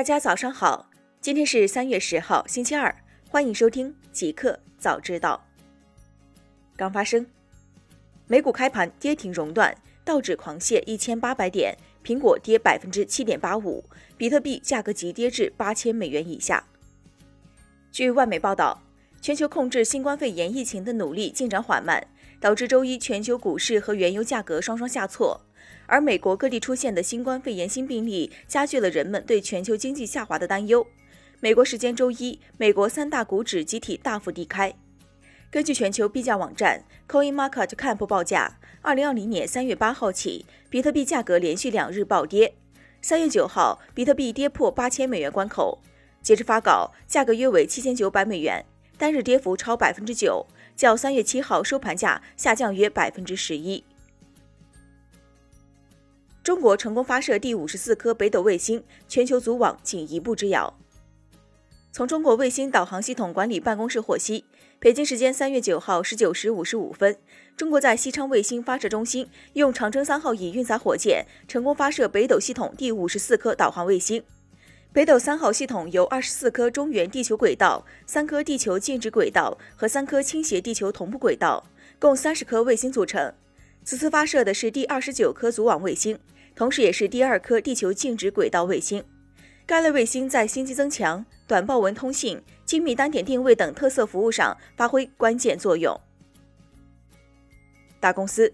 [0.00, 0.88] 大家早上好，
[1.20, 5.46] 今天是三月十号，星期二，欢迎收听极客早知道。
[6.74, 7.26] 刚发生，
[8.26, 13.84] 美股开盘跌停熔断，道指狂泻一千八百点，苹果跌百分之七点八五，
[14.16, 16.64] 比特币价格急跌至八千美元以下。
[17.92, 18.82] 据外媒报道，
[19.20, 22.02] 全球控制新冠肺炎疫情的努力进展缓慢，
[22.40, 25.40] 导致周一全球股市和原油价格双双下挫。
[25.86, 30.86] 而美国各地出现的新冠肺炎新病例，加剧了人们对全球经济下滑的担忧。
[31.40, 34.74] 美国时间周一，美国三大股指集体大幅低开。
[35.50, 42.54] 根据全球币价网站 CoinMarketCap 报价，二零二零年三月八号起，比特币价格连续两日暴跌。
[43.02, 45.82] 三月九号，比特币跌破八千美元关口。
[46.22, 48.64] 截至发稿，价格约为七千九百美元，
[49.00, 50.46] 单日跌幅超百分之九，
[50.76, 53.82] 较三月七号收盘价下降约百分之十一。
[56.44, 60.78] 中国成功发射第五十四颗北斗卫星，全球组网仅一步之遥。
[61.90, 64.44] 从中国卫星导航系统管理办公室获悉，
[64.78, 67.16] 北京时间三月九号十九时五十五分，
[67.56, 74.22] 中国在西昌卫星发射中心用长征三号乙运载火箭成功发射北斗系统第五十四颗导航卫星。
[74.92, 81.64] 北斗三号系统由二十四颗中原地球轨道、三颗地球静止轨道和三颗倾斜地球同步轨道，
[82.00, 83.32] 共三十颗卫星组成。
[83.84, 86.18] 此次发射的是第二十九颗组网卫星。
[86.56, 89.04] 同时，也是第二颗地球静止轨道卫星。
[89.64, 95.98] 该类卫星在星际增强、短报文通信、精密单点定位等特色服务上发挥关键作用。
[98.00, 98.52] 大公司，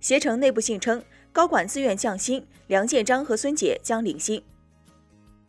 [0.00, 4.42] 携程内部信称，高管自愿降薪，梁建章和孙杰将领薪。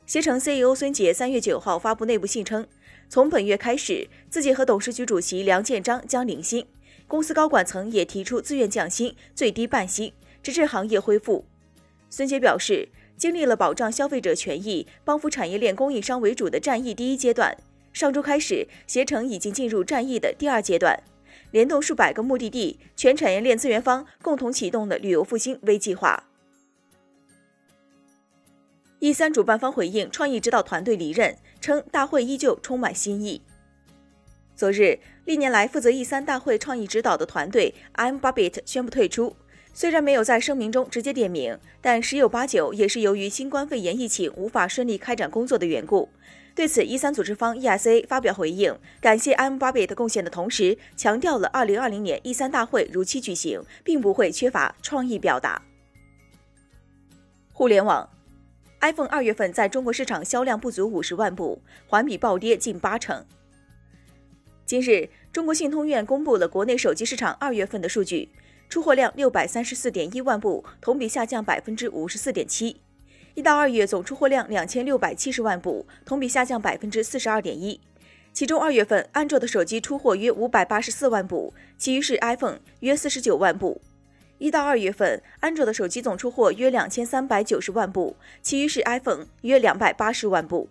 [0.10, 2.66] 携程 CEO 孙杰三月九号发布内部信称，
[3.10, 6.66] 从本月开始，自己和董事局主席梁建章将领薪，
[7.08, 11.46] 公司高管层也提出自愿降薪，最低半薪，直至行业恢复。
[12.10, 17.56] 孙杰表示，经历了保障消费者权益、帮扶产业链供应商为主的战役第一阶段，
[17.94, 21.04] 上周开始，携程已经进入战役的第二阶段，
[21.52, 26.29] 联动数百个目的地，全产业链资源方共同启动的旅游复兴微计划。
[29.00, 33.42] E 三主办方回应创意指导团队离任，称大会依旧充满新意。
[34.58, 39.38] 昨日，历年来负责 E 三大会创意指导的团队 I'm Babbit 宣布退出。
[39.74, 46.10] 虽然没有在声明中直接点名，但十有八九也是由于新冠肺炎疫情无法顺利开展工作的缘故。
[46.54, 55.62] 对此，一三组织方 ESA 发表回应，感谢 M 巴贝的贡献的同时，强调了二零二零年一三大会如期举行，并不会缺乏创意表达。
[57.54, 58.10] 互联网
[58.82, 63.26] ，iPhone 二月份在中国市场销量不足五十万部，环比暴跌近八成。
[64.66, 68.30] 今日，中国信通院公布了国内手机市场二月份的数据。
[68.70, 72.80] 出货量六百三十四点一万部，同比下降百分之五十四点七。
[73.34, 77.82] 一到二月总出货量两千六百七十万部，同比下降百分之四十二点一。
[78.32, 83.82] 其中二月份安卓的手机出货约五百八十四万部，其余是 iPhone 约四十九万部。
[84.40, 90.70] 一到二月份安卓的手机总出货约两千三百九十万部，其余是 iPhone 约两百八十万部。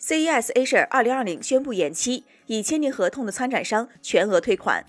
[0.00, 4.84] CES Asia 二零二零宣布延期，已签订合同的参展商全额退款。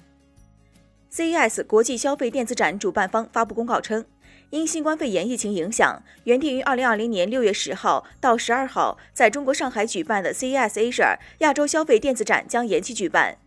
[1.11, 4.05] CES 国际消费电子展主办方发布公告称，
[4.51, 13.37] 因新冠肺炎疫情影响，原定于2020年6月10号到12号在中国上海举办的 CES Asia 亚洲消费电子展将延期举办。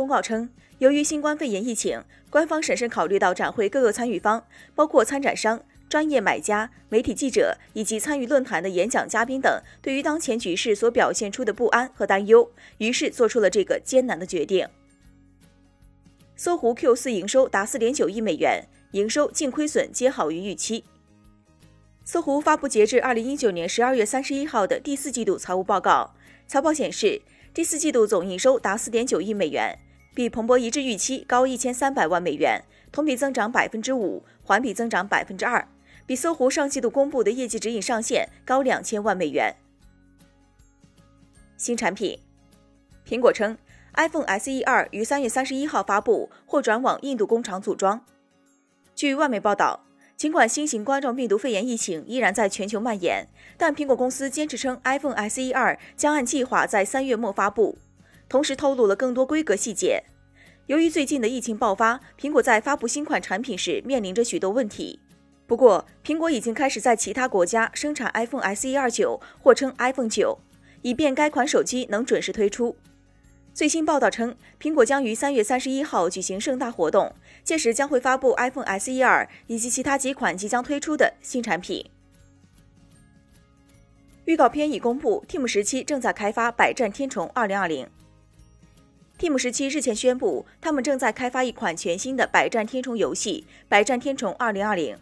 [0.00, 4.42] 公告称，由于新冠肺炎疫情，官方审慎考虑到展会各个参与方，
[4.74, 14.66] 包括参展商、专业买家、媒体记者以及参与论坛的演讲嘉宾等，对于当前局势所表现出的不安和担忧，于是做出了这个艰难的决定。
[16.34, 20.84] 搜狐 Q 四营收达四点九亿美元，营收净亏损皆好于预期。
[22.06, 26.14] 搜狐发布截至二零一九年十二月三十一号的第四季度财务报告，
[26.46, 27.20] 财报显示，
[27.52, 29.78] 第四季度总营收达四点九亿美元，
[30.14, 35.66] 比彭博一致预期高一千三百万美元，同比增长百分之五，环比增长百分之二，
[36.06, 39.54] 比搜狐上季度公布的业绩指引上限高两千万美元。
[41.56, 42.18] 新产品，
[43.06, 43.56] 苹果称。
[43.94, 48.00] iPhone SE 二于三月三十一号发布，或转往印度工厂组装。
[48.94, 49.84] 据外媒报道，
[50.16, 53.26] 尽管新型冠状病毒肺炎疫情依然在全球蔓延，
[53.56, 57.78] 但苹果公司坚持称 iPhone SE 二将按计划在三月末发布，
[58.30, 60.02] 同时透露了更多规格细节。
[60.66, 65.00] 由于最近的疫情爆发，苹果在发布新款产品时面临着许多问题。
[65.48, 70.38] 不过，苹果已经开始在其他国家生产 iPhone SE 二九，或称 iPhone 九，
[70.82, 72.76] 以便该款手机能准时推出。
[73.52, 77.12] 最新报道称，苹果将于三月三十一号举行盛大活动，
[77.42, 81.84] 届时将会发布 iPhone SE 二以及其他几款即将推出的新产品。
[84.26, 87.84] 预告片已公布，Team 十七正在开发《百战天虫二零二零》。
[89.20, 94.96] Team 十七日前宣布，他们正在开发一款全新的《百战天虫》游戏《百战天虫二零二零》。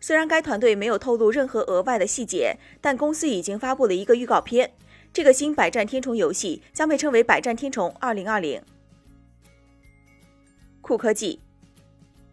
[0.00, 4.72] 虽然该团队没有透露任何额外的细节，但公司已经发布了一个预告片。
[5.12, 8.60] 这个新《百战天虫》游戏将被称为《百战天虫二零二零》。
[10.80, 11.38] 酷科技，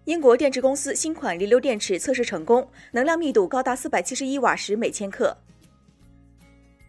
[0.05, 5.37] 英国电池公司新款离流电池测试成功，能量密度高达四百七十一瓦时每千克。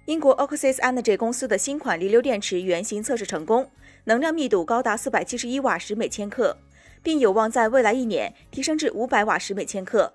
[0.07, 3.71] 英国 Oxis Energy 公司的新款离流电池原型测试成功，
[4.05, 6.57] 能量密度高达四百七十一瓦时每千克，
[7.03, 10.15] 并有望在未来一年提升至五百瓦时每千克。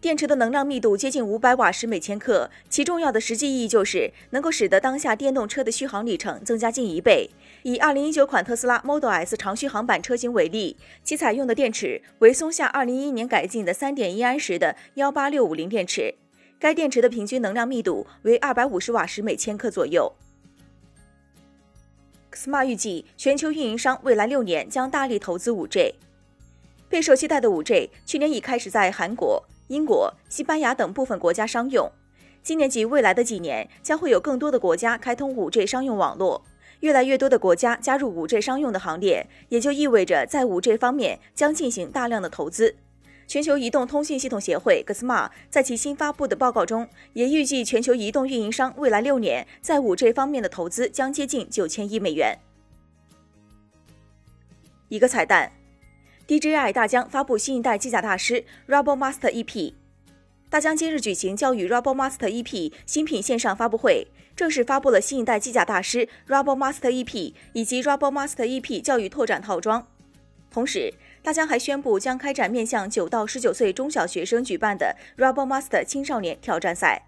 [0.00, 7.28] 电池的能量密度接近五百瓦时每千克，其重要的实际意义就是能够使得当下电动车的续航里程增加近一倍。
[7.64, 16.14] 以2019款特斯拉 Model S 长续航版车型为例，其采用的电池为松下2011年改进的3.1安时的18650电池，
[16.58, 20.14] 该电池的平均能量密度为250瓦时每千克左右。
[22.32, 25.94] Xma 预计，全球运营商未来六年将大力投资 5G。
[26.88, 29.42] 备受期待的 5G，去年已开始在韩国。
[29.68, 31.90] 英国、西班牙等部分国家商用，
[32.42, 36.42] 今年及未来的几年将会有更多的国家开通 5G 商用网络，
[36.80, 42.74] 越来越多的国家加入 5G 商用的行列，也就意味着在 5G 方面将进行大量的投资。
[43.30, 52.36] 全球移动通信系统协会 GSMA 在其新发布的报告中，也预计全球移动运营商未来六年在 5G 方面的投资将接近九千亿美元。
[54.88, 55.52] 一个彩蛋。
[56.26, 59.74] DJI 大疆发布新一代机甲大师 RoboMaster EP。
[60.48, 69.86] 大疆今日举行教育 RoboMaster EP 新品线上发布会，正式发布了新一代机甲大师 RoboMaster EP 以及 RoboMaster EP 教育拓展套装。
[70.52, 77.02] 同时，大疆还宣布将开展面向九到十九岁中小学生举办的 RoboMaster 青少年挑战赛。